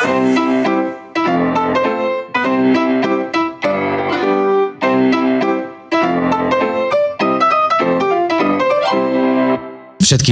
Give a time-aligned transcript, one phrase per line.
[0.00, 0.16] Všetky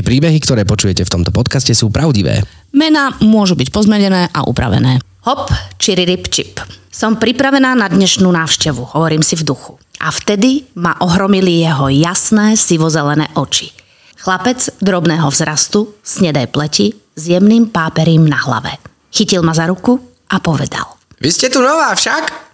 [0.01, 2.41] príbehy, ktoré počujete v tomto podcaste sú pravdivé.
[2.73, 5.05] Mená môžu byť pozmenené a upravené.
[5.29, 6.65] Hop, čiririp čip.
[6.89, 9.77] Som pripravená na dnešnú návštevu, hovorím si v duchu.
[10.01, 13.69] A vtedy ma ohromili jeho jasné sivozelené oči.
[14.17, 18.81] Chlapec drobného vzrastu, snedej pleti, s jemným páperím na hlave.
[19.09, 19.97] Chytil ma za ruku
[20.29, 20.99] a povedal.
[21.19, 22.49] Vy ste tu nová však?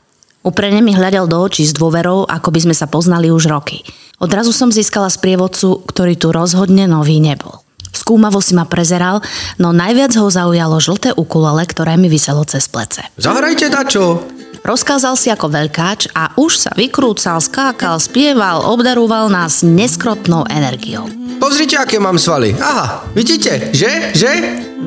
[0.45, 3.81] Uprene mi hľadal do očí s dôverou, ako by sme sa poznali už roky.
[4.21, 7.65] Odrazu som získala sprievodcu, ktorý tu rozhodne nový nebol.
[7.95, 9.23] Skúmavo si ma prezeral,
[9.57, 13.07] no najviac ho zaujalo žlté ukulele, ktoré mi vyselo cez plece.
[13.17, 14.21] Zahrajte dačo.
[14.65, 21.05] Rozkázal si ako veľkáč a už sa vykrúcal, skákal, spieval, obdaroval nás neskrotnou energiou.
[21.37, 22.57] Pozrite, aké mám svaly.
[22.57, 24.17] Aha, vidíte, že?
[24.17, 24.33] Že?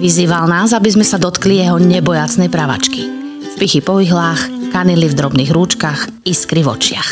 [0.02, 3.06] Vyzýval nás, aby sme sa dotkli jeho nebojacnej pravačky.
[3.54, 7.10] Vpichy po ihlách, kanily v drobných rúčkach, iskry v očiach.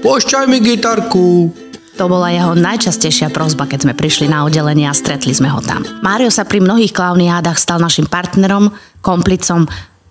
[0.00, 1.52] Pošťaj mi gitarku.
[2.00, 5.84] To bola jeho najčastejšia prozba, keď sme prišli na oddelenie a stretli sme ho tam.
[6.00, 8.72] Mário sa pri mnohých klauniádach stal našim partnerom,
[9.04, 9.68] komplicom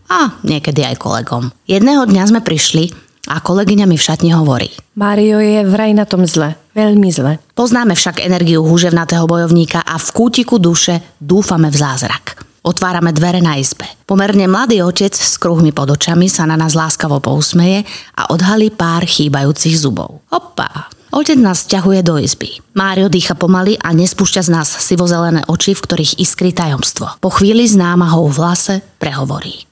[0.10, 1.54] a niekedy aj kolegom.
[1.66, 2.94] Jedného dňa sme prišli
[3.26, 4.70] a kolegyňa mi v šatni hovorí.
[4.94, 6.54] Mário je vraj na tom zle.
[6.78, 7.42] Veľmi zle.
[7.58, 12.46] Poznáme však energiu húževnatého bojovníka a v kútiku duše dúfame v zázrak.
[12.66, 13.86] Otvárame dvere na izbe.
[14.10, 17.86] Pomerne mladý otec s kruhmi pod očami sa na nás láskavo pousmeje
[18.18, 20.26] a odhalí pár chýbajúcich zubov.
[20.34, 22.60] Opa, Otec nás ťahuje do izby.
[22.76, 27.08] Mário dýcha pomaly a nespúšťa z nás sivozelené oči, v ktorých iskry tajomstvo.
[27.24, 29.64] Po chvíli s námahou v hlase prehovorí.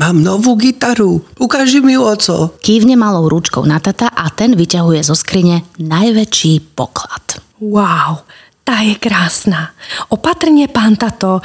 [0.00, 1.20] Mám novú gitaru.
[1.36, 2.56] Ukáži mi ju, oco.
[2.64, 7.36] Kývne malou rúčkou na tata a ten vyťahuje zo skrine najväčší poklad.
[7.60, 8.24] Wow,
[8.64, 9.76] tá je krásna.
[10.08, 11.44] Opatrne, pán tato,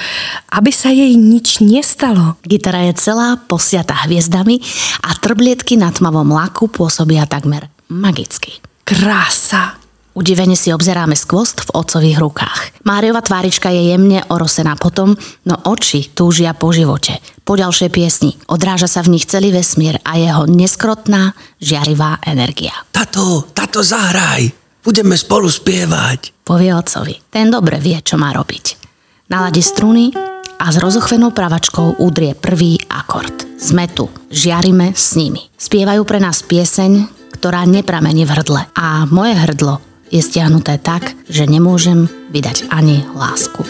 [0.55, 2.39] aby sa jej nič nestalo.
[2.47, 4.63] Gitara je celá posiatá hviezdami
[5.03, 8.63] a trblietky na tmavom laku pôsobia takmer magicky.
[8.87, 9.84] Krása.
[10.15, 12.59] Udivene si obzeráme skvost v otcových rukách.
[12.87, 15.11] Máriova tvárička je jemne orosená potom,
[15.43, 18.31] no oči túžia po živote, po ďalšej piesni.
[18.47, 22.71] Odráža sa v nich celý vesmír a jeho neskrotná, žiarivá energia.
[22.95, 24.55] Tato, tato, zahraj.
[24.87, 26.47] Budeme spolu spievať.
[26.47, 27.19] Povie otcovi.
[27.27, 28.79] Ten dobre vie, čo má robiť.
[29.27, 30.15] Naladi struny
[30.63, 33.59] a s rozochvenou pravačkou udrie prvý akord.
[33.59, 35.43] Sme tu, žiarime s nimi.
[35.59, 37.03] Spievajú pre nás pieseň,
[37.35, 38.61] ktorá nepramení v hrdle.
[38.79, 39.83] A moje hrdlo
[40.13, 43.65] je stiahnuté tak, že nemôžem vydať ani lásku.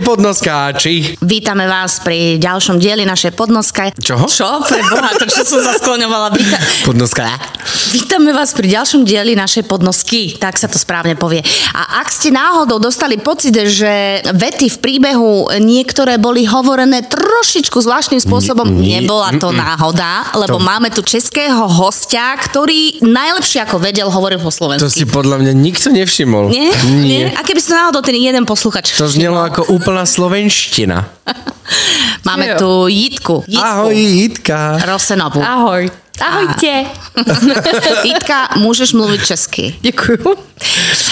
[0.00, 1.20] Ahojte podnoskáči.
[1.20, 3.92] Vítame vás pri ďalšom dieli našej podnoska.
[4.00, 4.24] Čoho?
[4.32, 4.64] Čo?
[4.64, 6.32] Pre Boha, to čo som zaskloňovala.
[6.32, 6.56] Víta...
[6.88, 7.28] Podnoska.
[7.90, 11.38] Vítame vás pri ďalšom dieli našej podnosky, tak sa to správne povie.
[11.70, 18.18] A ak ste náhodou dostali pocit, že vety v príbehu niektoré boli hovorené trošičku zvláštnym
[18.18, 23.76] spôsobom, Nie, nie, nebola to náhoda, lebo To- máme tu českého hostia, ktorý najlepšie ako
[23.78, 25.02] vedel hovoril po To si slovensky.
[25.06, 26.50] podľa mňa nikto nevšimol.
[26.50, 26.70] Nie?
[26.90, 27.24] Nie.
[27.34, 31.06] A keby si náhodou ten jeden posluchač To znelo ako úplná slovenština.
[32.28, 33.46] Máme tu Jitku.
[33.46, 33.62] Jitku.
[33.62, 34.78] Ahoj, Jitka.
[34.84, 35.38] Rosenovú.
[35.40, 35.86] Ahoj.
[36.20, 36.84] Ahojte.
[38.08, 39.64] Jitka, môžeš mluviť česky.
[39.80, 40.50] Ďakujem.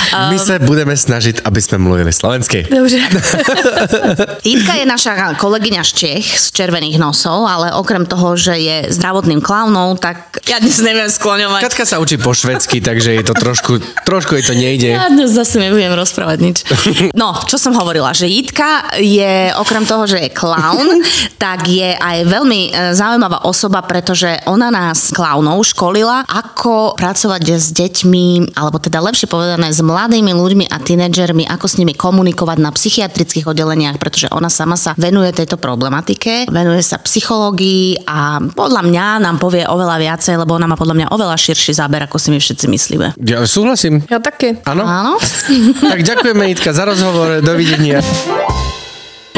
[0.08, 2.68] My sa budeme snažiť, aby sme mluvili slovensky.
[2.68, 3.00] Dobre.
[4.48, 9.40] Jitka je naša kolegyňa z Čech, z Červených nosov, ale okrem toho, že je zdravotným
[9.40, 11.64] klaunom, tak ja dnes neviem skloňovať.
[11.64, 14.92] Katka sa učí po švedsky, takže je to trošku, trošku jej to nejde.
[14.92, 16.58] Ja dnes zase nebudem rozprávať nič.
[17.18, 21.02] No, čo som hovorila, že Jitka je, okrem toho, že je klaun,
[21.40, 27.70] tak je aj veľmi e, zaujímavá osoba, pretože ona nás klaunov školila, ako pracovať s
[27.72, 32.70] deťmi, alebo teda lepšie povedané s mladými ľuďmi a tínedžermi, ako s nimi komunikovať na
[32.74, 39.06] psychiatrických oddeleniach, pretože ona sama sa venuje tejto problematike, venuje sa psychológii a podľa mňa
[39.22, 42.38] nám povie oveľa viacej, lebo ona má podľa mňa oveľa širší záber, ako si my
[42.42, 43.06] všetci myslíme.
[43.22, 44.02] Ja súhlasím.
[44.10, 44.58] Ja také.
[44.66, 44.82] Áno?
[44.82, 45.22] Áno?
[45.78, 47.40] Tak ďakujeme, Jitka, za rozhovor.
[47.40, 48.02] Dovidenia.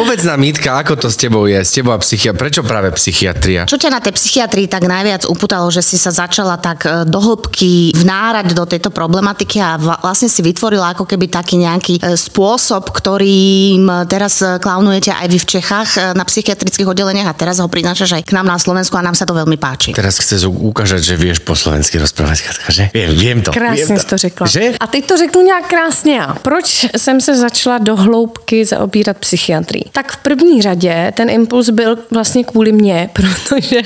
[0.01, 3.69] Povedz nám, Mítka, ako to s tebou je, s tebou a psychia, prečo práve psychiatria?
[3.69, 7.21] Čo ťa na tej psychiatrii tak najviac upútalo, že si sa začala tak e, do
[7.21, 12.89] hĺbky vnárať do tejto problematiky a vlastne si vytvorila ako keby taký nejaký e, spôsob,
[12.89, 18.17] ktorým teraz e, klaunujete aj vy v Čechách na psychiatrických oddeleniach a teraz ho prinášaš
[18.17, 19.93] aj k nám na Slovensku a nám sa to veľmi páči.
[19.93, 22.85] Teraz chceš ukážať, že vieš po slovensky rozprávať, Katka, že?
[22.97, 23.53] Viem, viem to.
[23.53, 24.05] Krásně viem to.
[24.05, 24.47] to řekla.
[24.49, 24.81] Že?
[24.81, 26.35] A teď to řeknu nějak krásně já.
[26.41, 29.90] Proč jsem se začala do hloubky zaobírat psychiatrii?
[29.93, 33.83] Tak v první řadě ten impuls byl vlastně kvůli mně, protože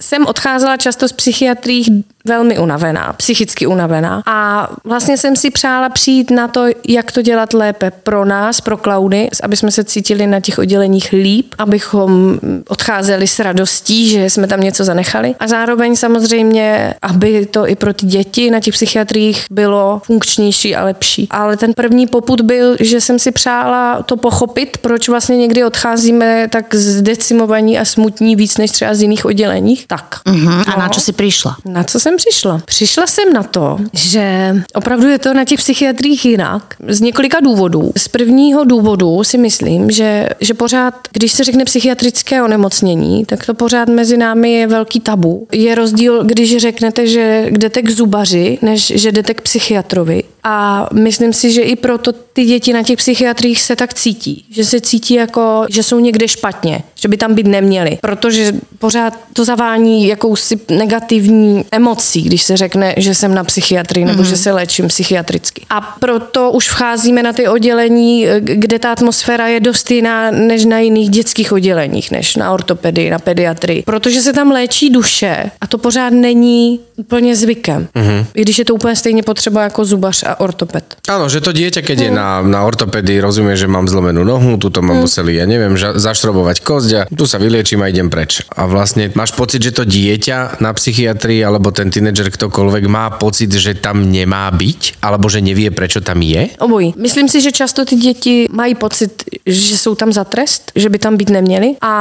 [0.00, 1.84] jsem odcházela často z psychiatrii
[2.24, 4.22] velmi unavená, psychicky unavená.
[4.26, 8.76] A vlastně jsem si přála přijít na to, jak to dělat lépe pro nás, pro
[8.76, 12.38] klauny, aby jsme se cítili na těch odděleních líp, abychom
[12.68, 15.34] odcházeli s radostí, že jsme tam něco zanechali.
[15.40, 20.84] A zároveň samozřejmě, aby to i pro ty děti na těch psychiatriích bylo funkčnější a
[20.84, 21.26] lepší.
[21.30, 26.48] Ale ten první poput byl, že jsem si přála to pochopit, proč vlastně někdy odcházíme
[26.48, 29.86] tak zdecimovaní a smutní víc než třeba z jiných odděleních.
[29.86, 30.20] Tak.
[30.26, 30.64] Uh-huh.
[30.66, 30.82] A no.
[30.82, 31.56] na čo si přišla?
[31.64, 32.62] Na co jsem jsem přišla?
[32.64, 36.74] Přišla jsem na to, že opravdu je to na těch psychiatrích jinak.
[36.88, 37.92] Z několika důvodů.
[37.96, 43.54] Z prvního důvodu si myslím, že, že pořád, když se řekne psychiatrické onemocnění, tak to
[43.54, 45.46] pořád mezi námi je velký tabu.
[45.52, 50.22] Je rozdíl, když řeknete, že jdete k zubaři, než že jdete k psychiatrovi.
[50.44, 54.44] A myslím si, že i proto ty děti na těch psychiatrích se tak cítí.
[54.50, 57.98] Že se cítí jako, že jsou někde špatně, že by tam být neměli.
[58.00, 64.22] Protože pořád to zavání jakousi negativní emocí, když se řekne, že jsem na psychiatrii nebo
[64.22, 64.26] mm-hmm.
[64.26, 65.66] že se léčím psychiatricky.
[65.70, 70.78] A proto už vcházíme na ty oddělení, kde ta atmosféra je dost jiná než na
[70.78, 73.82] jiných dětských odděleních, než na ortopedii, na pediatrii.
[73.82, 77.88] Protože se tam léčí duše a to pořád není úplně zvykem.
[77.94, 78.26] Mm-hmm.
[78.34, 80.96] I když je to úplně stejně potřeba jako zubař a ortoped.
[81.08, 82.04] Áno, že to dieťa, keď mm.
[82.08, 85.00] je na, na ortopedii, rozumie, že mám zlomenú nohu, tuto ma mm.
[85.04, 88.40] museli, ja neviem, ža- zašrobovať kosť a tu sa vyliečím a idem preč.
[88.56, 93.52] A vlastne máš pocit, že to dieťa na psychiatrii alebo ten tínedžer ktokoľvek má pocit,
[93.52, 96.56] že tam nemá byť, alebo že nevie, prečo tam je?
[96.58, 96.94] Obojí.
[96.96, 100.98] Myslím si, že často ty děti mají pocit, že jsou tam za trest, že by
[100.98, 101.76] tam být neměli.
[101.82, 101.92] A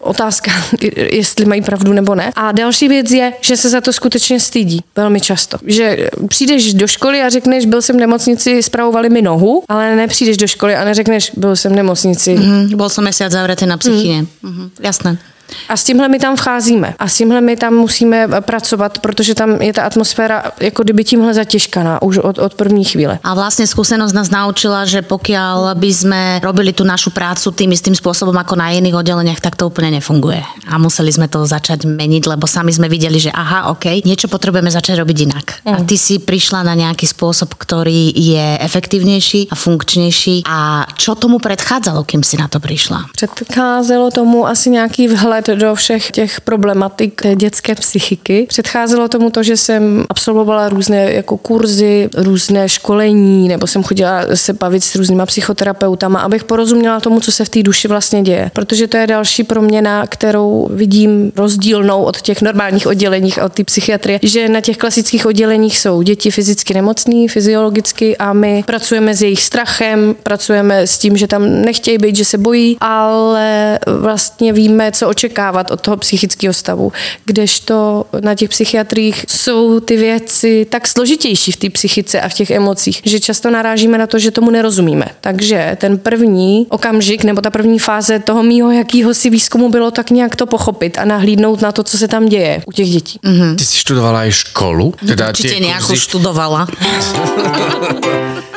[0.00, 0.50] otázka,
[1.12, 2.32] jestli mají pravdu nebo ne.
[2.36, 4.80] A další věc je, že se za to skutečně stydí.
[4.96, 5.58] Velmi často.
[5.66, 10.36] Že přijdeš do školy a řekneš, byl jsem v nemocnici, spravovali mi nohu, ale nepřijdeš
[10.36, 12.36] do školy a neřekneš, byl jsem v nemocnici.
[12.36, 14.22] Mm-hmm, byl jsem mesiac zavretý na psychině.
[14.22, 14.28] Mm.
[14.44, 15.18] Mm-hmm, jasné.
[15.68, 16.94] A s tímhle my tam vcházíme.
[16.98, 21.34] A s tímhle my tam musíme pracovat, protože tam je ta atmosféra jako kdyby tímhle
[21.34, 23.18] zatěžkaná už od, od první chvíle.
[23.24, 27.94] A vlastně zkušenost nás naučila, že pokiaľ by sme robili tu našu prácu tým istým
[27.94, 30.42] spôsobom ako na iných oddeleniach, tak to úplne nefunguje.
[30.66, 34.70] A museli sme to začať meniť, lebo sami sme videli, že aha, OK, niečo potrebujeme
[34.70, 35.46] začať robiť inak.
[35.64, 35.74] Mm.
[35.74, 40.42] A ty si prišla na nejaký spôsob, ktorý je efektívnejší a funkčnejší.
[40.48, 43.06] A čo tomu predchádzalo, kým si na to prišla?
[43.12, 48.46] Předcházelo tomu asi nějaký vhled vhled do všech těch problematik té dětské psychiky.
[48.48, 54.52] Předcházelo tomu to, že jsem absolvovala různé jako kurzy, různé školení, nebo jsem chodila se
[54.52, 58.50] bavit s různýma psychoterapeutama, abych porozuměla tomu, co se v té duši vlastně děje.
[58.52, 64.20] Protože to je další proměna, kterou vidím rozdílnou od těch normálních odděleních, od té psychiatrie,
[64.22, 69.42] že na těch klasických odděleních jsou děti fyzicky nemocný, fyziologicky a my pracujeme s jejich
[69.42, 75.08] strachem, pracujeme s tím, že tam nechtějí být, že se bojí, ale vlastně víme, co
[75.08, 76.92] očekávat očekávat od toho psychického stavu.
[77.24, 82.50] Kdežto na těch psychiatrích jsou ty věci tak složitější v té psychice a v těch
[82.50, 85.06] emocích, že často narážíme na to, že tomu nerozumíme.
[85.20, 90.36] Takže ten první okamžik nebo ta první fáze toho mýho jakýhosi výzkumu bylo tak nějak
[90.36, 93.20] to pochopit a nahlídnout na to, co se tam děje u těch dětí.
[93.24, 93.56] Mm-hmm.
[93.56, 94.94] Ty si študovala i školu?
[95.06, 96.66] Teda Určitě nějakou študovala.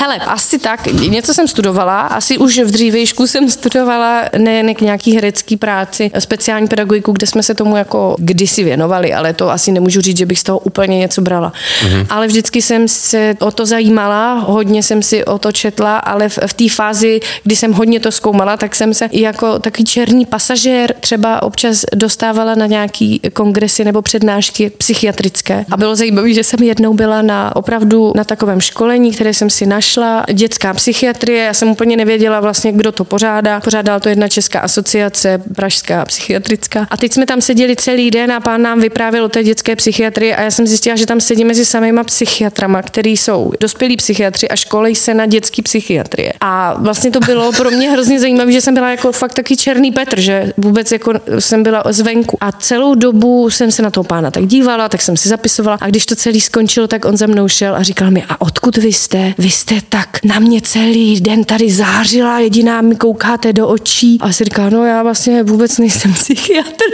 [0.00, 0.86] Hele, asi tak.
[0.86, 6.68] Něco jsem studovala, asi už v dřívejšku jsem studovala nejen k nějaký herecký práci, speciální
[6.68, 10.38] pedagogiku, kde jsme se tomu jako kdysi věnovali, ale to asi nemůžu říct, že bych
[10.38, 11.52] z toho úplně něco brala.
[11.82, 12.06] Mm-hmm.
[12.10, 16.38] Ale vždycky jsem se o to zajímala, hodně jsem si o to četla, ale v,
[16.46, 20.26] v té fázi, kdy jsem hodně to zkoumala, tak jsem se i jako takový černý
[20.26, 25.64] pasažér třeba občas dostávala na nějaký kongresy nebo přednášky psychiatrické.
[25.70, 29.66] A bylo zajímavé, že jsem jednou byla na opravdu na takovém školení, které jsem si
[29.66, 33.60] našla přišla dětská psychiatrie, já jsem úplně nevěděla vlastně, kdo to pořádá.
[33.60, 36.86] Pořádala to jedna česká asociace, pražská psychiatrická.
[36.90, 40.34] A teď jsme tam seděli celý den a pán nám vyprávěl o té dětské psychiatrii
[40.34, 44.56] a já jsem zjistila, že tam sedí mezi samýma psychiatrama, který jsou dospělí psychiatři a
[44.56, 46.32] školej se na dětský psychiatrie.
[46.40, 49.92] A vlastně to bylo pro mě hrozně zajímavé, že jsem byla jako fakt taky černý
[49.92, 52.38] Petr, že vůbec jako jsem byla zvenku.
[52.40, 55.88] A celou dobu jsem se na toho pána tak dívala, tak jsem si zapisovala a
[55.88, 58.92] když to celý skončilo, tak on za mnou šel a říkal mi, a odkud vy
[58.92, 59.34] jste?
[59.38, 64.18] Vy jste tak na mě celý den tady zářila, jediná mi koukáte do očí.
[64.20, 66.84] A si říká, no já vlastně vůbec nejsem psychiatr.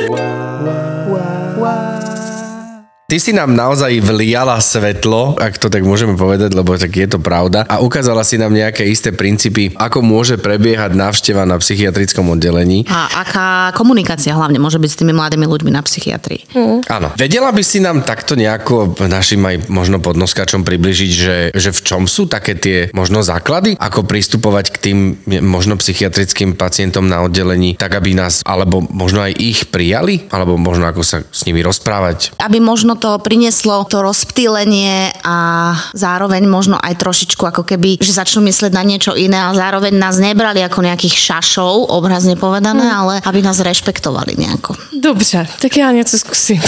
[3.13, 7.21] Ty si nám naozaj vliala svetlo, ak to tak môžeme povedať, lebo tak je to
[7.21, 7.69] pravda.
[7.69, 12.89] A ukázala si nám nejaké isté princípy, ako môže prebiehať návšteva na psychiatrickom oddelení.
[12.89, 16.57] A aká komunikácia hlavne môže byť s tými mladými ľuďmi na psychiatrii?
[16.57, 16.89] Mm.
[16.89, 17.13] Áno.
[17.21, 22.09] Vedela by si nám takto nejako našim aj možno podnoskačom približiť, že, že v čom
[22.09, 24.99] sú také tie možno základy, ako pristupovať k tým
[25.45, 30.89] možno psychiatrickým pacientom na oddelení, tak aby nás, alebo možno aj ich prijali, alebo možno
[30.89, 32.41] ako sa s nimi rozprávať.
[32.41, 35.37] Aby možno to prinieslo to rozptýlenie a
[35.91, 40.23] zároveň možno aj trošičku ako keby, že začnú myslieť na niečo iné a zároveň nás
[40.23, 42.95] nebrali ako nejakých šašov, obrazne povedané, mm.
[42.95, 44.79] ale aby nás rešpektovali nejako.
[45.03, 46.63] Dobře, tak já něco zkusím.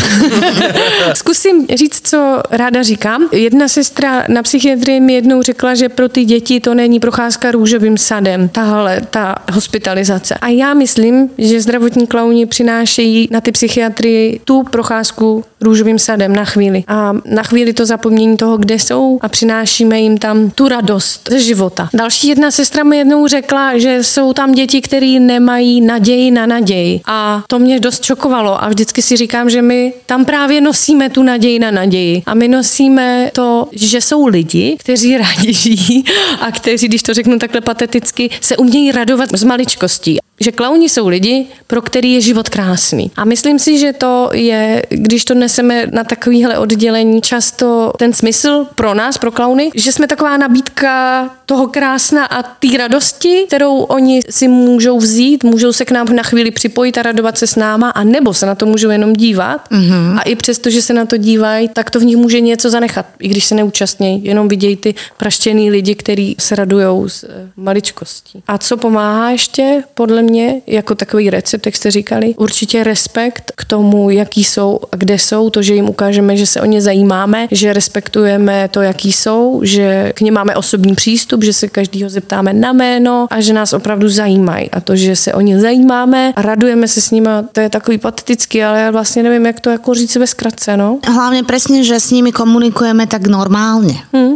[1.15, 3.29] zkusím říct, co ráda říkám.
[3.33, 7.99] Jedna sestra na psychiatrii mi jednou řekla, že pro ty děti to není procházka růžovým
[7.99, 10.35] sadem, tahle, ta hospitalizace.
[10.35, 16.45] A já myslím, že zdravotní klauni přinášejí na ty psychiatrii tu procházku růžovým sadem na
[16.45, 16.85] chvíli.
[16.89, 21.41] A na chvíli to zapomnění toho, kde jsou a přinášíme jim tam tu radost ze
[21.41, 21.89] života.
[21.95, 27.01] Další jedna sestra mi jednou řekla, že jsou tam děti, které nemají naději na naději.
[27.07, 31.23] A to mě dost šokovalo a vždycky si říkám, že my tam právě nosíme tu
[31.23, 32.23] naději na naději.
[32.27, 36.05] A my nosíme to, že jsou lidi, kteří rádi žijí
[36.41, 41.09] a kteří, když to řeknu takhle pateticky, se umějí radovat z maličkostí že klauni jsou
[41.09, 43.11] lidi, pro který je život krásný.
[43.17, 48.67] A myslím si, že to je, když to neseme na takovýhle oddělení, často ten smysl
[48.75, 54.21] pro nás, pro klauny, že jsme taková nabídka toho krásna a té radosti, kterou oni
[54.31, 57.91] si můžou vzít, můžou se k nám na chvíli připojit a radovat se s náma,
[57.91, 59.71] a nebo se na to můžou jenom dívat.
[59.71, 60.19] Mm-hmm.
[60.19, 63.07] A i přesto, že se na to dívají, tak to v nich může něco zanechat,
[63.19, 64.25] i když se neúčastnějí.
[64.25, 68.43] Jenom vidějí ty praštěný lidi, kteří se radují z eh, maličkostí.
[68.47, 70.34] A co pomáhá ještě, podle mě,
[70.67, 75.51] jako takový recept, jak jste říkali, určitě respekt k tomu, jaký jsou a kde jsou,
[75.51, 80.13] to, že jim ukážeme, že se o ně zajímáme, že respektujeme to, jaký jsou, že
[80.15, 84.09] k ně máme osobní přístup, že se každýho zeptáme na jméno a že nás opravdu
[84.09, 84.71] zajímají.
[84.71, 87.99] A to, že se o ně zajímáme a radujeme se s nimi, to je takový
[87.99, 90.77] patetický, ale já vlastně nevím, jak to jako říct ve zkratce.
[90.77, 90.99] No?
[91.07, 93.95] Hlavně přesně, že s nimi komunikujeme tak normálně.
[94.13, 94.35] Hmm.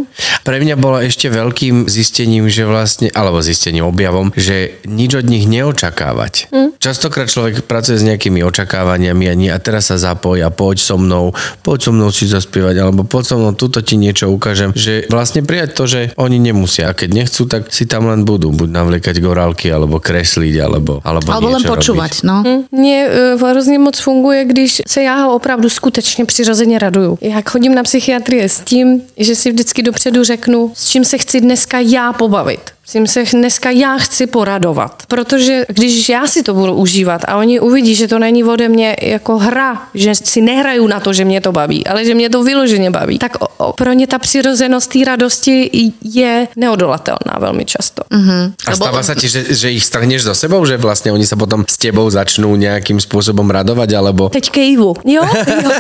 [0.49, 5.45] Pre mňa bolo ešte veľkým zistením, že vlastne, alebo zistením, objavom, že nič od nich
[5.79, 6.51] neočakávať.
[6.51, 6.69] Mm.
[6.83, 10.99] Častokrát človek pracuje s nejakými očakávaniami a, nie, a teraz sa zapoj a poď so
[10.99, 11.31] mnou,
[11.63, 14.75] poď so mnou si zaspievať, alebo poď so mnou, tuto ti niečo ukážem.
[14.75, 18.51] Že vlastne prijať to, že oni nemusia a keď nechcú, tak si tam len budú,
[18.51, 22.27] buď navliekať gorálky, alebo kresliť, alebo, alebo, alebo len počúvať.
[22.27, 22.43] No.
[22.43, 22.61] Mm.
[22.75, 27.19] Mně uh, hrozně moc funguje, když se já ho opravdu skutečně přirozeně raduju.
[27.21, 31.41] Jak chodím na psychiatrie s tím, že si vždycky dopředu řeknu, s čím se chci
[31.41, 32.78] dneska já pobavit.
[32.89, 35.03] S tím se dneska já chci poradovat.
[35.09, 38.97] Protože když já si to budu užívat a oni uvidí, že to není ode mě
[39.03, 42.43] jako hra, že si nehraju na to, že mě to baví, ale že mě to
[42.43, 48.03] vyloženě baví, tak o, o, pro ně ta přirozenost té radosti je neodolatelná velmi často.
[48.09, 48.53] Mm-hmm.
[48.67, 51.69] A stáva sa ti, že, že ich strhneš za sebou, že vlastně oni sa potom
[51.69, 54.33] s tebou začnú nejakým způsobem radovat, alebo...
[54.33, 54.97] Teď kejvu.
[55.05, 55.71] Jo, jo.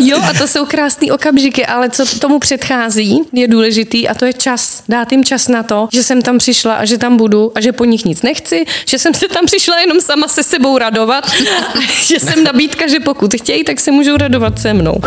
[0.16, 4.32] jo, a to jsou krásné okamžiky, ale co tomu předchází, je důležitý a to je
[4.32, 4.82] čas.
[4.88, 7.72] Dát jim čas na to, že jsem tam přišla a že tam budu a že
[7.72, 11.24] po nich nic nechci, že jsem se tam přišla jenom sama se sebou radovat,
[12.02, 15.00] že jsem nabídka, že pokud chtějí, tak se můžou radovat se mnou.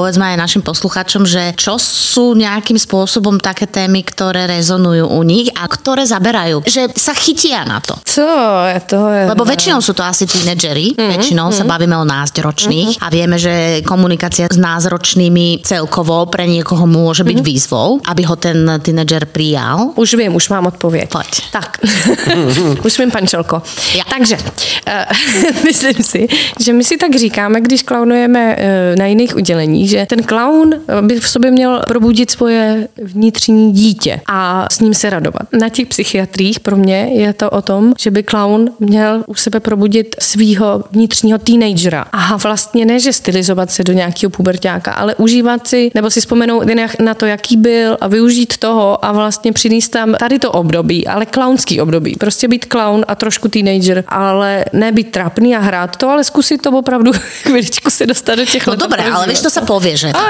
[0.00, 5.52] Povedzme aj našim posluchačom, že čo sú nejakým spôsobom také témy, ktoré rezonujú u nich
[5.52, 8.00] a ktoré zaberajú, že sa chytia na to.
[8.00, 8.24] Co
[8.64, 9.00] je to?
[9.12, 9.22] Je...
[9.28, 11.10] Lebo väčšinou sú to asi tínedžeri, mm-hmm.
[11.20, 11.60] väčšinou mm-hmm.
[11.60, 11.70] sa mhm.
[11.76, 13.04] bavíme o násťročných mm-hmm.
[13.04, 17.52] a vieme, že komunikácia s názročnými celkovo pre niekoho môže byť mm-hmm.
[17.52, 19.92] výzvou, aby ho ten tínedžer prijal.
[20.00, 21.12] Už vím, už mám odpověď.
[21.12, 21.32] Pojď.
[21.52, 21.76] Tak,
[22.86, 23.60] už vím, pančelko.
[23.92, 24.08] Ja.
[24.08, 25.12] Takže, uh,
[25.68, 26.24] myslím si,
[26.56, 31.20] že my si tak říkáme, když klaunujeme uh, na jiných udělení, že ten klaun by
[31.20, 35.42] v sobě měl probudit svoje vnitřní dítě a s ním se radovat.
[35.52, 39.60] Na těch psychiatrích pro mě je to o tom, že by klaun měl u sebe
[39.60, 42.04] probudit svého vnitřního teenagera.
[42.12, 46.64] A vlastně ne, že stylizovat se do nějakého pubertáka, ale užívat si, nebo si vzpomenout
[47.00, 51.26] na to, jaký byl a využít toho a vlastně přinést tam tady to období, ale
[51.26, 52.16] klaunský období.
[52.16, 56.62] Prostě být klaun a trošku teenager, ale ne být trapný a hrát to, ale zkusit
[56.62, 60.08] to opravdu chviličku se dostat do těch No dobré, ale víš, to sa povie, že
[60.12, 60.20] uh,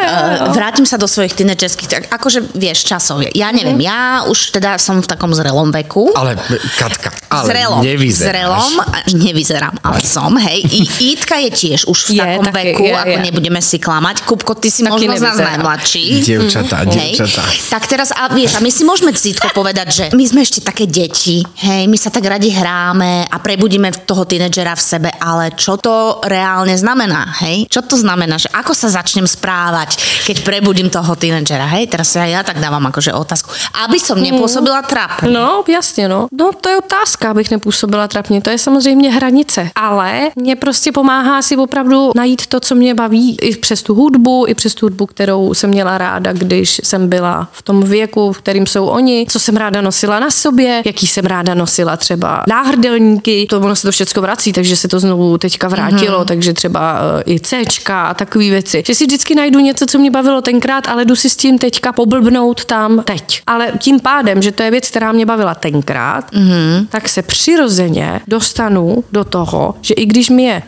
[0.51, 3.27] vrátim sa do svojich tínedžerských, tak akože vieš, časov.
[3.35, 3.83] Ja neviem, Mhm.
[3.83, 6.15] ja už teda som v takom zrelom veku.
[6.15, 6.39] Ale,
[6.73, 8.31] Katka, ale zrelom, nevyzeráš.
[8.31, 8.73] zrelom,
[9.17, 10.63] nevyzerám, ale som, hej.
[10.65, 10.81] I,
[11.11, 13.25] Ítka je tiež už v Je, takom taky, veku, je, ako je.
[13.25, 14.17] nebudeme si klamať.
[14.23, 16.05] Kupko, ty si Taky možno z nás najmladší.
[16.21, 17.17] Dievčatá, Hej.
[17.17, 17.43] dievčatá.
[17.69, 20.85] Tak teraz, a vieš, a my si môžeme cítko povedať, že my sme ešte také
[20.85, 25.75] deti, hej, my sa tak radi hráme a prebudíme toho tínedžera v sebe, ale čo
[25.75, 25.91] to
[26.23, 27.65] reálne znamená, hej?
[27.67, 29.97] Čo to znamená, že ako sa začnem správať,
[30.27, 31.87] keď prebudím toho tínedžera, hej?
[31.87, 33.55] Teraz ja, ja tak dávam akože otázku.
[33.87, 35.31] Aby som nepôsobila trápne.
[35.31, 36.27] No, jasně, no.
[36.33, 38.41] No, to je otázka, abych nepůsobila trapně.
[38.41, 39.71] To je samozřejmě hranice.
[39.75, 44.45] Ale mě prostě pomáhá si opravdu najít to, co mě baví i přes tu hudbu,
[44.49, 48.39] i přes tu hudbu, kterou jsem měla ráda, když jsem byla v tom věku, v
[48.39, 53.47] kterým jsou oni, co jsem ráda nosila na sobě, jaký jsem ráda nosila třeba náhrdelníky.
[53.51, 56.25] To ono se to všechno vrací, takže se to znovu teďka vrátilo, mm-hmm.
[56.25, 58.83] takže třeba eh, i C a takové věci.
[58.87, 61.93] Že si vždycky najdu něco, co mě bavilo tenkrát, ale jdu si s tím teďka
[61.93, 63.43] poblbnout tam teď.
[63.47, 66.87] Ale tím pádem, že to je věc, která mě bavila tenkrát, mm-hmm.
[66.91, 70.63] tak se přirozeně dostanu do toho, že i když mi je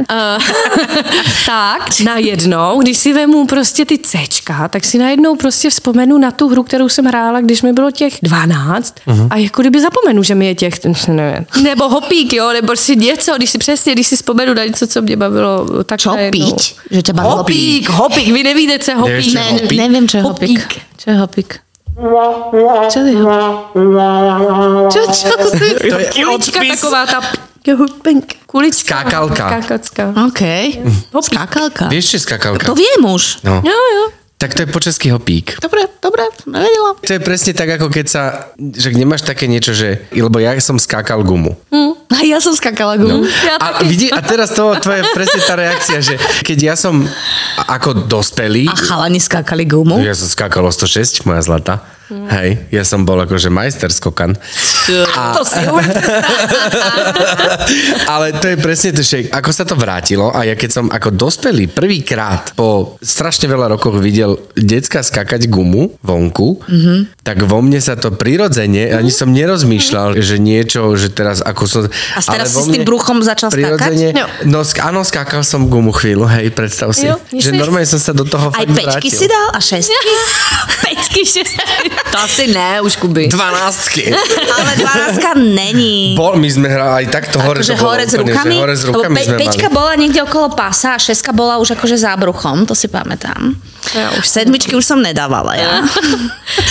[0.00, 0.42] uh,
[1.46, 6.48] tak najednou, když si vemu prostě ty Cčka, tak si najednou prostě vzpomenu na tu
[6.48, 9.28] hru, kterou jsem hrála, když mi bylo těch 12 uh-huh.
[9.30, 10.74] a jako kdyby zapomenu, že mi je těch,
[11.08, 14.86] nevím, nebo hopík, jo, nebo si něco, když si přesně, když si vzpomenu na něco,
[14.86, 16.50] co mě bavilo, tak Čo najednou.
[16.50, 16.74] piť?
[16.90, 18.40] Že ťa baví Hopík, hopík, vy
[18.98, 19.26] hopík.
[19.26, 19.78] čo je hopík?
[19.78, 20.60] Neviem, čo je hopík.
[20.98, 21.50] Čo je hopík?
[22.88, 23.82] Čo je hopík?
[24.92, 25.32] Čo, čo?
[25.36, 27.20] To je Kulička taková ta
[27.70, 29.06] hopink, kulička.
[29.06, 29.46] Skákalka.
[29.46, 30.04] Skákacka.
[30.26, 30.42] OK.
[31.22, 31.86] Skákalka.
[31.86, 32.66] Vieš, čo je skakalka?
[32.66, 33.46] To viem už.
[33.46, 33.62] No.
[33.62, 34.04] Jo, jo.
[34.42, 35.54] Tak to je po česky hopík.
[35.62, 36.98] Dobre, dobre, nevedela.
[36.98, 38.22] To je presne tak, ako keď sa,
[38.58, 41.54] že nemáš také niečo, že, lebo ja som skákal gumu.
[42.10, 43.22] A ja som skakala gumu.
[43.22, 43.30] No.
[43.46, 47.06] Ja A, vidí, a teraz to, to je presne tá reakcia, že keď ja som
[47.70, 50.02] ako dospelý, A chalani skákali gumu.
[50.02, 51.78] ja som skákal o 106, moja zlata,
[52.30, 54.36] hej, ja som bol akože majster skokan.
[55.16, 55.62] A, To si
[58.12, 61.08] ale to je presne to, že ako sa to vrátilo a ja keď som ako
[61.12, 66.98] dospelý prvýkrát po strašne veľa rokoch videl decka skákať gumu vonku, mm-hmm.
[67.22, 71.82] tak vo mne sa to prirodzene, ani som nerozmýšľal, že niečo, že teraz ako som...
[71.88, 74.26] A teraz ale si s tým bruchom začal prirodzene, No.
[74.44, 77.08] No, sk- áno, skákal som gumu chvíľu, hej, predstav si.
[77.08, 79.14] Jo, že normálne som sa do toho Aj fakt pečky vrátil.
[79.14, 79.46] si dal?
[79.54, 80.12] A šestky?
[80.82, 81.54] Peťky šest.
[82.10, 83.28] To asi ne, už Kuby.
[83.28, 84.12] Dvanáctky.
[84.52, 86.12] Ale dvanáctka není.
[86.12, 87.62] Bol, my sme hrali aj takto hore.
[87.62, 88.56] Akože hore s rukami?
[88.58, 89.76] Hore s rukami pe- sme Peťka mali.
[89.76, 93.56] bola niekde okolo pása a šeska bola už akože za bruchom, to si pamätám.
[93.94, 95.86] Ja už Sedmičky už som nedávala, ja.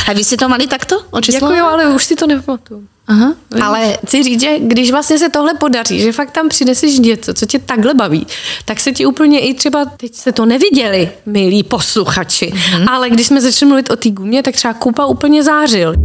[0.06, 1.00] A vy ste to mali takto?
[1.10, 1.48] Očíslo?
[1.48, 2.90] Jako jo, ale už si to nepamatuju.
[3.12, 3.36] Aha.
[3.62, 7.45] Ale chci říct, že když vlastně se tohle podaří, že fakt tam přineseš něco, co
[7.45, 8.28] tě takhle baví,
[8.65, 12.86] tak se ti úplně i třeba, teď jste to neviděli, milí posluchači, mm-hmm.
[12.89, 15.95] ale když jsme začali mluvit o té gumě, tak třeba Kupa úplně zářil.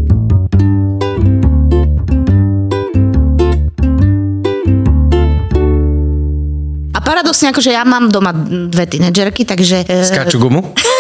[6.95, 8.33] A paradoxne, akože ja mám doma
[8.73, 9.85] dve tínedžerky, takže...
[9.89, 10.75] e, Skáču gumu?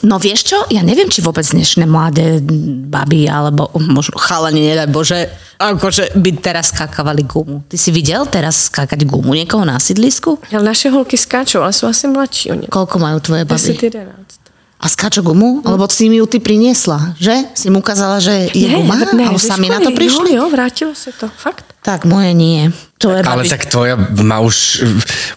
[0.00, 0.58] No vieš čo?
[0.72, 2.40] Ja neviem, či vôbec dnešné mladé
[2.88, 5.28] baby alebo možno chalani, nedaj Bože,
[5.60, 7.60] akože by teraz skákavali gumu.
[7.68, 10.40] Ty si videl teraz skákať gumu niekoho na sídlisku?
[10.48, 12.66] Ale naše holky skáčou, ale jsou asi mladší oni.
[12.72, 13.76] Koľko majú tvoje baby?
[13.76, 14.49] 10, 11.
[14.80, 15.60] A skáču gumu?
[15.60, 17.52] Lebo si mi ju ty priniesla, že?
[17.52, 18.96] Si mu ukázala, že je guma?
[18.96, 20.32] Alebo ze sami na to prišli?
[20.32, 21.68] Jo, jo, vrátilo se to, fakt.
[21.80, 22.68] Tak moje nie.
[23.00, 24.84] To je Ale babi- tak tvoja má už,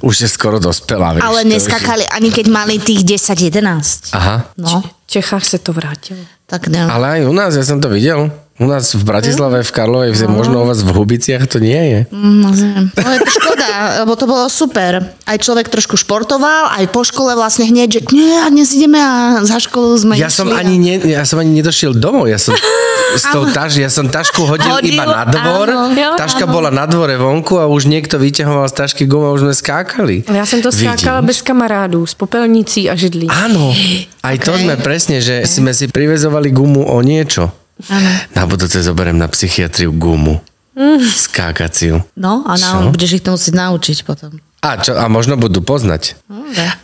[0.03, 1.23] už je skoro dospelá, vieš.
[1.23, 4.11] Ale neskakali ani keď mali tých 10-11.
[4.11, 4.47] Aha.
[4.59, 6.19] No, V Čechách se to vrátilo.
[6.47, 6.83] tak ne.
[6.83, 8.27] Ale aj u nás, ja som to videl.
[8.53, 10.37] U nás v Bratislave, v Karlovej, No.
[10.37, 11.99] možno u vás v Hubiciach to nie je.
[12.13, 12.93] No, neviem.
[12.93, 13.69] no je to škoda,
[14.05, 15.09] lebo to bolo super.
[15.25, 19.41] Aj človek trošku športoval, aj po škole vlastne hneď, že nie, a dnes ideme a
[19.41, 22.29] za školu sme Ja som, ani ne, ja som ani nedošiel domov.
[22.29, 22.53] Ja som,
[23.17, 25.65] s tou taž, ja som tašku hodil, Hodil, iba na dvor.
[25.65, 25.89] áno.
[25.89, 26.53] Jo, Taška áno.
[26.53, 30.29] bola na dvore vonku a už niekto vyťahoval z tašky gumu a už sme skákali.
[30.29, 31.27] Já jsem to skákala Vidíš?
[31.27, 33.33] bez kamarádů, s popelnicí a židlí.
[33.33, 33.73] Áno,
[34.21, 34.61] aj to Ok.
[34.61, 37.49] sme presne, že sme si privezovali gumu o niečo.
[38.37, 40.39] Na budúce zoberiem na psychiatriu gumu.
[41.01, 42.01] Skákaciu.
[42.17, 44.41] No, a na, budeš ich to musieť naučiť potom.
[44.63, 46.15] A, čo, a možno budú poznať.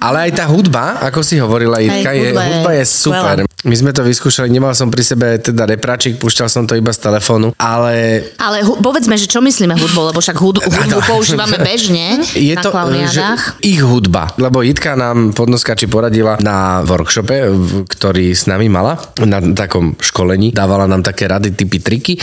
[0.03, 3.35] Ale aj tá hudba, ako si hovorila, Jitka, je, hudba je hudba je super.
[3.39, 3.47] skvelá.
[3.63, 6.99] My sme to vyskúšali, nemal som pri sebe teda repráčik, púšťal som to iba z
[7.07, 12.19] telefónu, ale Ale hu- povedzme, že čo myslíme hudbou, lebo však hud- hudbu používame bežne
[12.35, 12.71] je na to
[13.07, 13.23] že
[13.63, 14.31] ich hudba.
[14.35, 17.51] Lebo Jitka nám podnoskači poradila na workshope,
[17.87, 20.51] ktorý s nami mala, na takom školení.
[20.51, 22.13] Dávala nám také rady, typy, triky.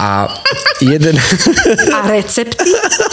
[0.00, 0.28] A
[0.80, 1.16] jeden...
[1.92, 2.72] A recepty?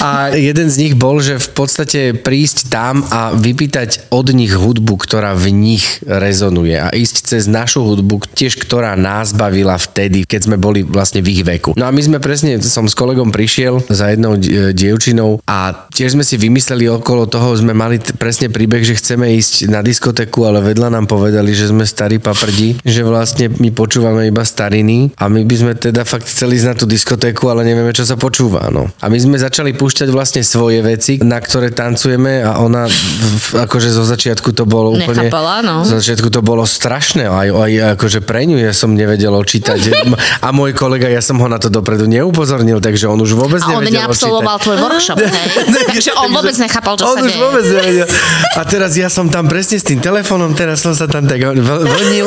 [0.00, 5.00] A jeden z nich bol, že v podstate prísť tam a vypýtať od nich hudbu,
[5.00, 10.40] ktorá v nich rezonuje a ísť cez našu hudbu, tiež ktorá nás bavila vtedy, keď
[10.50, 11.72] sme boli vlastne v ich veku.
[11.76, 14.36] No a my sme presne, som s kolegom prišiel za jednou
[14.74, 19.70] dievčinou a tiež sme si vymysleli okolo toho, sme mali presne príbeh, že chceme ísť
[19.72, 24.44] na diskotéku, ale vedľa nám povedali, že sme starí paprdi, že vlastne my počúvame iba
[24.44, 28.04] stariny a my by sme teda fakt chceli ísť na tú diskotéku, ale nevieme, čo
[28.04, 28.68] sa počúva.
[28.68, 28.89] No.
[28.98, 33.88] A my sme začali púšťať vlastne svoje veci, na ktoré tancujeme a ona v, akože
[33.88, 35.30] zo začiatku to bolo úplne...
[35.30, 35.86] Nechápala, no.
[35.86, 40.10] Zo začiatku to bolo strašné, aj, aj akože pre ňu ja som nevedel čítať.
[40.46, 43.78] A môj kolega, ja som ho na to dopredu neupozornil, takže on už vôbec A
[43.78, 45.32] on nevedel neabsolvoval tvoj workshop, hej?
[45.90, 47.40] Takže on vôbec nechápal, čo on sa už deje.
[47.40, 48.08] vôbec nevedel.
[48.58, 51.86] A teraz ja som tam presne s tým telefónom, teraz som sa tam tak vl-
[51.86, 52.26] vlnil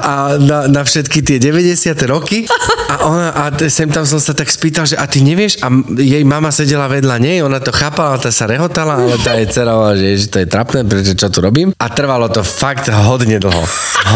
[0.00, 1.92] a na, na všetky tie 90.
[2.08, 2.48] roky
[2.90, 5.60] a, ona, a sem tam som sa tak spýtal, že a ty nevieš?
[5.62, 9.48] A jej mama sedela vedľa nej, ona to chápala, tá sa rehotala, ale tá jej
[9.50, 11.72] dcera že, že to je trapné, prečo čo tu robím.
[11.78, 13.64] A trvalo to fakt hodne dlho.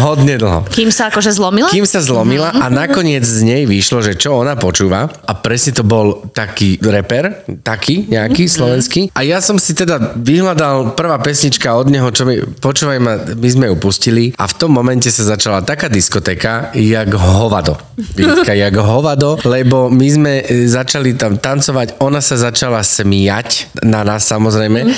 [0.05, 0.67] Hodne dlho.
[0.69, 1.71] Kým sa akože zlomila?
[1.71, 5.83] Kým sa zlomila a nakoniec z nej vyšlo, že čo ona počúva a presne to
[5.87, 11.87] bol taký reper, taký nejaký slovenský a ja som si teda vyhľadal prvá pesnička od
[11.89, 15.63] neho, čo mi, počúvaj ma, my sme ju pustili a v tom momente sa začala
[15.63, 17.79] taká diskotéka, jak hovado.
[17.95, 21.64] Vítka, jak hovado, lebo my sme e, začali tam tancovať,
[22.01, 24.91] ona sa začala smiať, na nás samozrejme,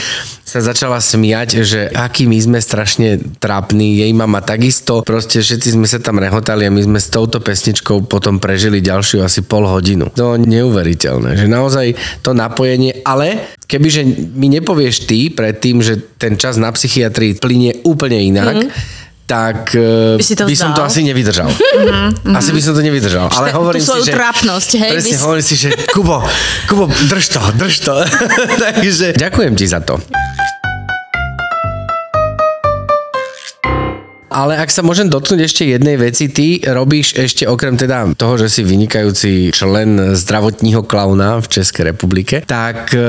[0.48, 5.84] sa začala smiať, že aký my sme strašne trápni, jej mama takisto, proste všetci sme
[5.84, 10.08] sa tam rehotali a my sme s touto pesničkou potom prežili ďalšiu asi pol hodinu.
[10.16, 14.08] To neuveriteľné, že naozaj to napojenie, ale kebyže
[14.40, 18.72] mi nepovieš ty predtým, že ten čas na psychiatrii plinie úplne inak,
[19.28, 21.52] tak eh, By si to by som to asi nevydržal.
[22.32, 23.28] Asi by som to nevydržal.
[23.36, 24.16] Ale hovorím si, svoju že...
[24.16, 26.24] trápnosť, hej, Presne, si- hovorím si, že Kubo,
[26.72, 27.96] Kubo, drž to, drž to.
[28.64, 30.00] Takže ďakujem ti za to.
[34.28, 38.54] Ale ak sa môžem dotknúť ešte jednej veci, ty robíš ešte okrem teda toho, že
[38.54, 43.02] si vynikajúci člen zdravotního klauna v Českej republike, tak e,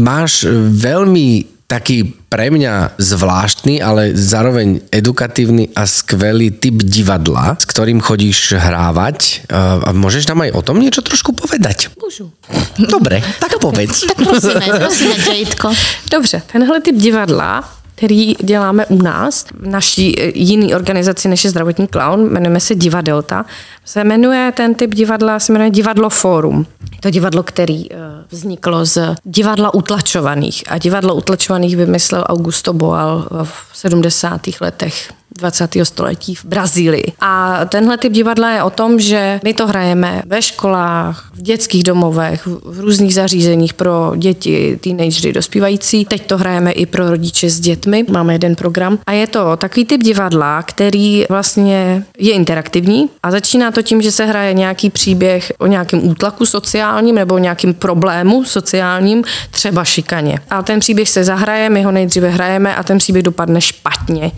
[0.00, 8.02] máš veľmi taký pre mňa zvláštny, ale zároveň edukatívny a skvelý typ divadla, s ktorým
[8.02, 9.46] chodíš hrávať.
[9.46, 11.94] E, A môžeš nám aj o tom niečo trošku povedať?
[11.94, 12.34] Môžu.
[12.74, 14.02] Dobre, tak povedz.
[14.10, 15.68] Tak prosíme, prosíme ťa, Jitko.
[16.10, 21.50] Dobře, tenhle typ divadla který děláme u nás, v naší eh, jiný organizaci než je
[21.50, 23.44] Zdravotní clown, jmenujeme se Divadelta,
[23.84, 26.66] se jmenuje ten typ divadla, se jmenuje Divadlo Fórum.
[27.00, 27.96] To divadlo, který eh,
[28.30, 34.40] vzniklo z divadla utlačovaných a divadlo utlačovaných vymyslel Augusto Boal v 70.
[34.60, 35.76] letech 20.
[35.82, 37.12] století v Brazílii.
[37.20, 41.84] A tenhle typ divadla je o tom, že my to hrajeme ve školách, v dětských
[41.84, 46.04] domovech, v různých zařízeních pro děti, teenagery, dospívající.
[46.04, 48.04] Teď to hrajeme i pro rodiče s dětmi.
[48.10, 48.98] Máme jeden program.
[49.06, 54.12] A je to takový typ divadla, který vlastně je interaktivní a začíná to tím, že
[54.12, 60.38] se hraje nějaký příběh o nějakém útlaku sociálním nebo o nějakém problému sociálním, třeba šikaně.
[60.50, 64.30] A ten příběh se zahraje, my ho nejdříve hrajeme a ten příběh dopadne špatně.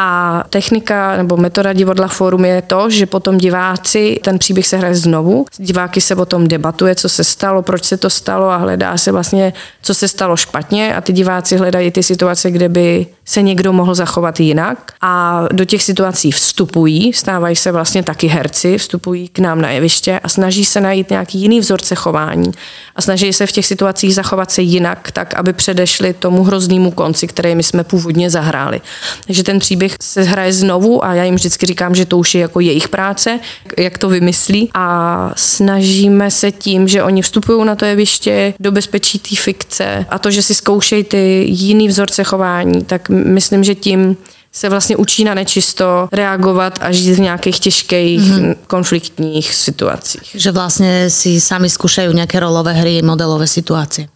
[0.00, 4.94] A technika nebo metoda divadla Fórum je to, že potom diváci, ten příběh se hraje
[4.94, 8.96] znovu, diváky se o tom debatuje, co se stalo, proč se to stalo a hledá
[8.96, 10.94] se vlastně, co se stalo špatně.
[10.94, 15.64] A ty diváci hledají ty situace, kde by se někdo mohl zachovat jinak a do
[15.64, 20.64] těch situací vstupují, stávají se vlastně taky herci, vstupují k nám na jeviště a snaží
[20.64, 22.50] se najít nějaký jiný vzorce chování
[22.96, 27.26] a snaží se v těch situacích zachovat se jinak, tak aby předešli tomu hroznému konci,
[27.26, 28.80] který my jsme původně zahráli.
[29.26, 32.40] Takže ten příběh se hraje znovu a já jim vždycky říkám, že to už je
[32.40, 33.40] jako jejich práce,
[33.78, 39.18] jak to vymyslí a snažíme se tím, že oni vstupují na to jeviště do bezpečí
[39.18, 44.16] té fikce a to, že si zkoušejí ty jiný vzorce chování, tak myslím, že tím
[44.52, 48.56] se vlastně učí na nečisto reagovat a žít v nějakých těžkých mm-hmm.
[48.66, 50.34] konfliktních situacích.
[50.34, 54.08] Že vlastne si sami skúšajú nejaké rolové hry, modelové situácie.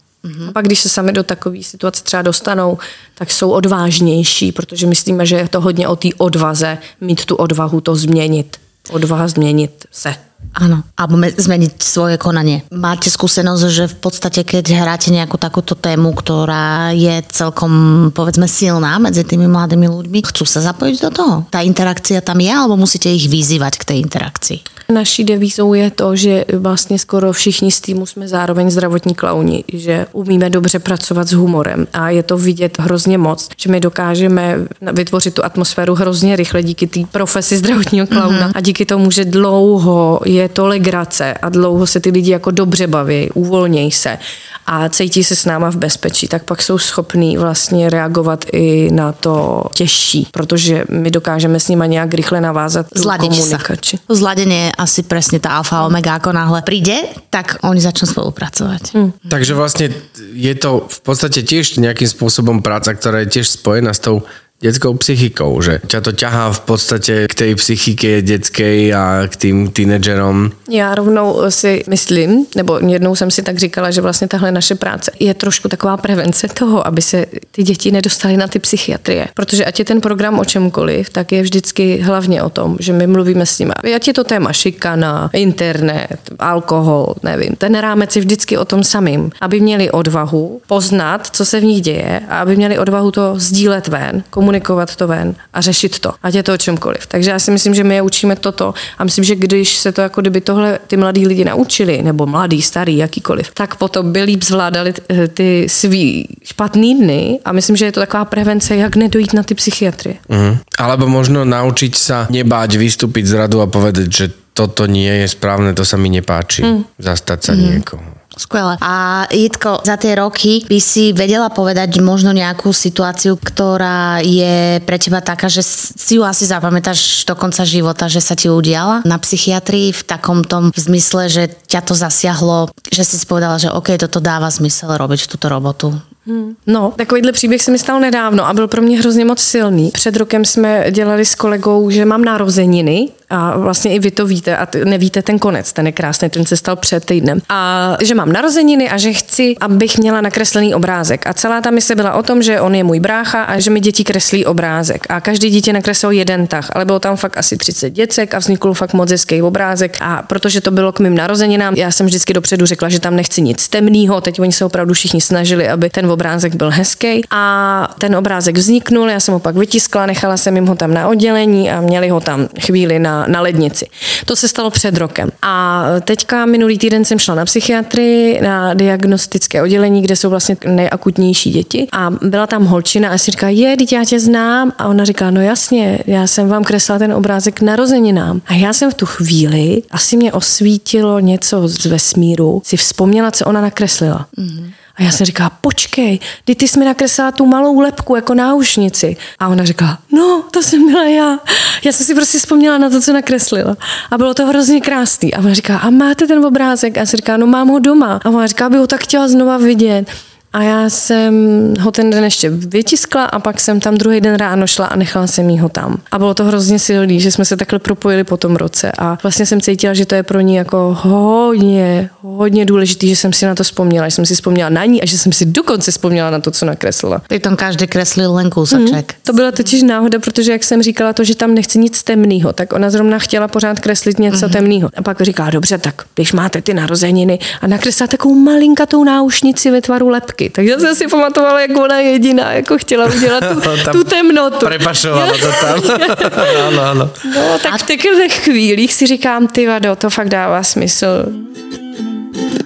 [0.47, 2.77] A pak, když se sami do takové situace třeba dostanou,
[3.15, 7.81] tak jsou odvážnější, protože myslíme, že je to hodně o té odvaze, mít tu odvahu
[7.81, 8.57] to změnit.
[8.89, 10.15] Odvaha změnit se.
[10.53, 12.61] Áno, alebo me- zmeniť svoje konanie.
[12.69, 17.71] Máte skúsenosť, že v podstate, keď hráte nejakú takúto tému, ktorá je celkom,
[18.13, 21.35] povedzme, silná medzi tými mladými ľuďmi, chcú sa zapojiť do toho?
[21.49, 24.59] Tá interakcia tam je, alebo musíte ich vyzývať k tej interakcii?
[24.89, 30.07] Naší devízou je to, že vlastně skoro všichni z týmu jsme zároveň zdravotní klauni, že
[30.11, 35.33] umíme dobře pracovat s humorem a je to vidět hrozně moc, že my dokážeme vytvořit
[35.33, 38.51] tu atmosféru hrozně rychle díky té profesi zdravotního klauna mm-hmm.
[38.55, 42.87] a díky tomu, že dlouho je to legrace a dlouho se ty lidi jako dobře
[42.87, 44.17] baví, uvolnějí se
[44.65, 49.11] a cítí se s náma v bezpečí, tak pak jsou schopní vlastně reagovat i na
[49.11, 52.87] to těžší, protože my dokážeme s nimi nějak rychle navázat
[53.19, 53.97] komunikaci.
[54.09, 56.95] Zladenie je asi presne tá alfa omega, ako náhle príde,
[57.27, 58.83] tak oni začnú spolupracovať.
[58.95, 59.11] Hmm.
[59.27, 59.91] Takže vlastne
[60.31, 64.23] je to v podstate tiež nejakým spôsobom práca, ktorá je tiež spojená s tou
[64.63, 69.71] detskou psychikou, že ťa to ťahá v podstate k tej psychike detskej a k tým
[69.71, 70.51] teenagerom.
[70.69, 75.11] Já rovnou si myslím, nebo jednou jsem si tak říkala, že vlastně tahle naše práce
[75.19, 79.27] je trošku taková prevence toho, aby se ty děti nedostaly na ty psychiatrie.
[79.33, 83.07] Protože ať je ten program o čemkoliv, tak je vždycky hlavně o tom, že my
[83.07, 83.73] mluvíme s nimi.
[83.95, 87.55] Ať je to téma šikana, internet, alkohol, nevím.
[87.57, 91.81] Ten rámec je vždycky o tom samým, aby měli odvahu poznat, co se v nich
[91.81, 96.13] děje a aby měli odvahu to sdílet ven, komunikovat komunikovat to ven a řešit to,
[96.23, 97.07] ať je to o čemkoliv.
[97.07, 100.01] Takže já si myslím, že my je učíme toto a myslím, že když se to
[100.01, 104.43] jako kdyby tohle ty mladí lidi naučili, nebo mladý, starý, jakýkoliv, tak potom by líp
[104.43, 109.33] zvládali eh, ty svý špatný dny a myslím, že je to taková prevence, jak nedojít
[109.33, 110.15] na ty psychiatrie.
[110.29, 110.57] Mm.
[110.79, 115.73] Alebo možno naučiť sa nebáť vystúpiť z radu a povedať, že toto nie je správne,
[115.73, 116.61] to sa mi nepáči.
[116.61, 116.85] Mm.
[117.01, 117.59] Zastať sa mm.
[117.59, 118.12] niekoho.
[118.37, 118.77] Skvelé.
[118.81, 124.97] A Jitko, za tie roky by si vedela povedať možno nejakú situáciu, ktorá je pre
[124.97, 129.17] teba taká, že si ju asi zapamätáš do konca života, že sa ti udiala na
[129.21, 134.17] psychiatrii v takom tom zmysle, že ťa to zasiahlo, že si povedala, že OK, toto
[134.17, 135.93] dáva zmysel robiť túto robotu.
[136.25, 136.55] Hmm.
[136.67, 139.91] No, takovýhle příběh se mi stal nedávno a byl pro mě hrozně moc silný.
[139.91, 144.57] Před rokem jsme dělali s kolegou, že mám narozeniny a vlastně i vy to víte
[144.57, 147.41] a nevíte ten konec, ten je krásný, ten se stal před týdnem.
[147.49, 151.27] A že mám narozeniny a že chci, abych měla nakreslený obrázek.
[151.27, 153.79] A celá ta mise byla o tom, že on je můj brácha a že mi
[153.79, 155.07] děti kreslí obrázek.
[155.09, 158.73] A každý dítě nakreslil jeden tah, ale bylo tam fakt asi 30 děcek a vznikl
[158.73, 159.97] fakt moc hezký obrázek.
[160.01, 163.41] A protože to bylo k mým narozeninám, já jsem vždycky dopředu řekla, že tam nechci
[163.41, 164.21] nic temného.
[164.21, 167.21] Teď oni se opravdu všichni snažili, aby ten obrázek byl hezký.
[167.31, 171.07] A ten obrázek vzniknul, já jsem ho pak vytiskla, nechala jsem jim ho tam na
[171.07, 173.87] oddělení a měli ho tam chvíli na na, lednici.
[174.25, 175.31] To se stalo před rokem.
[175.41, 181.51] A teďka minulý týden jsem šla na psychiatrii, na diagnostické oddělení, kde jsou vlastně nejakutnější
[181.51, 184.73] děti a byla tam holčina a si říká, je, teď já tě znám.
[184.77, 188.41] A ona říká, no jasně, já jsem vám kreslila ten obrázek narozeninám.
[188.45, 193.45] A já jsem v tu chvíli, asi mě osvítilo něco z vesmíru, si vzpomněla, co
[193.45, 194.27] ona nakreslila.
[194.37, 194.71] Mm-hmm.
[194.95, 199.17] A já jsem říkala, počkej, ty, ty jsi mi nakreslila tu malou lepku jako náušnici.
[199.39, 201.39] A ona říkala, no, to jsem byla já.
[201.83, 203.77] Já jsem si prostě vzpomněla na to, co nakreslila.
[204.11, 205.33] A bylo to hrozně krásný.
[205.33, 206.97] A ona říká, a máte ten obrázek?
[206.97, 208.19] A já si říká, no mám ho doma.
[208.25, 210.05] A ona říká, by ho tak chtěla znova vidět.
[210.53, 211.33] A já jsem
[211.79, 215.27] ho ten den ještě vytiskla a pak jsem tam druhý den ráno šla a nechala
[215.27, 215.97] jsem jí ho tam.
[216.11, 219.45] A bylo to hrozně silný, že jsme se takhle propojili po tom roce a vlastně
[219.45, 223.55] jsem cítila, že to je pro ní jako hodně, hodně důležitý, že jsem si na
[223.55, 226.39] to vzpomněla, že jsem si vzpomněla na ní a že jsem si dokonce vzpomněla na
[226.39, 227.21] to, co nakreslila.
[227.39, 229.13] tom každý kreslil len kúsoček.
[229.13, 232.53] Mm, to byla totiž náhoda, protože jak jsem říkala to, že tam nechci nic temného,
[232.53, 234.51] tak ona zrovna chtěla pořád kreslit něco mm-hmm.
[234.51, 234.89] temného.
[234.97, 239.81] A pak říká, dobře, tak když máte ty narozeniny a nakreslila takovou malinkatou náušnici ve
[239.81, 240.49] tvaru lepky, taky.
[240.49, 244.65] Takže jsem si pamatovala, jak ona jediná jako chtěla udělat tu, tu temnotu.
[244.65, 245.99] Prepašovala to tam.
[246.67, 247.11] ano, ano.
[247.35, 251.25] No, tak v takových chvílích si říkám, ty vado, to fakt dává smysl.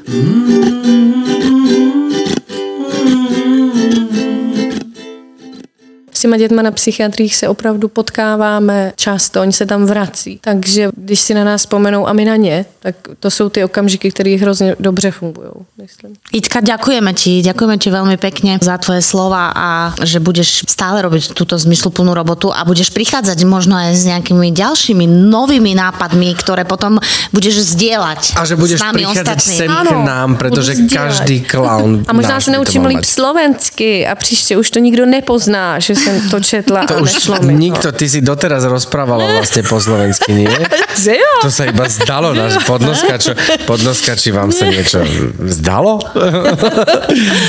[0.08, 0.10] S
[6.28, 10.40] těma dětma na psychiatrích se opravdu potkáváme často, oni se tam vrací.
[10.44, 14.12] Takže když si na nás vzpomenou a my na ně, tak to jsou ty okamžiky,
[14.12, 15.48] které hrozně dobře fungují,
[15.82, 16.14] myslím.
[16.34, 21.32] Itka, ďakujeme ti, ďakujeme ti veľmi pekne za tvoje slova a že budeš stále robiť
[21.32, 27.00] túto zmysluplnú robotu a budeš prichádzať možno aj s nejakými ďalšími novými nápadmi, ktoré potom
[27.32, 29.60] budeš zdieľať A že budeš s nami prichádzať ostatnými.
[29.60, 34.68] sem k nám, pretože každý clown A možná se naučím líp slovensky a příště už
[34.72, 39.62] to nikdo nepozná, že jsem to četla to už nikto, ty si doteraz rozprávala vlastne
[39.66, 40.50] po slovensky, nie?
[40.98, 41.32] Že jo?
[41.46, 43.38] To sa iba zdalo, náš podnoskač,
[43.70, 45.06] podnoskači vám sa niečo
[45.46, 46.02] zdalo?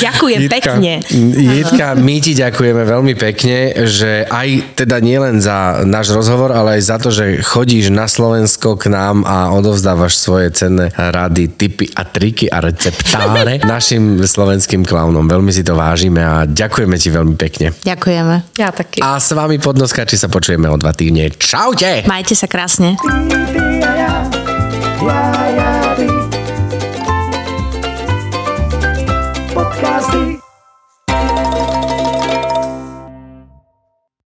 [0.04, 1.00] Ďakujem pekne.
[1.32, 6.82] Jitka, my ti ďakujeme veľmi pekne, že aj teda nielen za náš rozhovor, ale aj
[6.84, 12.04] za to, že chodíš na Slovensko k nám a odovzdávaš svoje cenné rady, tipy a
[12.04, 15.24] triky a receptáre našim slovenským klaunom.
[15.24, 17.72] Veľmi si to vážime a ďakujeme ti veľmi pekne.
[17.80, 18.57] Ďakujeme.
[18.58, 18.98] Já taky.
[19.00, 21.30] A s vami podnoskači sa počujeme o dva týždne.
[21.30, 22.02] Čaute!
[22.10, 22.98] Majte sa krásne.
[23.86, 24.18] ja,
[24.98, 26.17] ja, ja.